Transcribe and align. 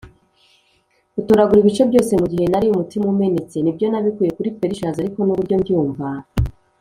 "utoragura 1.19 1.59
ibice 1.61 1.83
byose 1.89 2.11
mugihe 2.21 2.45
nari 2.49 2.67
umutima 2.69 3.05
umenetse." 3.13 3.55
nibyo, 3.59 3.85
nabikuye 3.89 4.29
kuri 4.37 4.55
perishers 4.59 4.97
ariko 5.01 5.19
nuburyo 5.23 5.55
mbyumva. 5.61 6.07